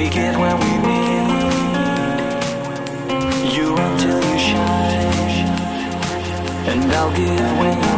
[0.00, 1.28] We get we need.
[3.54, 5.48] You until you shine,
[6.70, 7.89] and I'll give when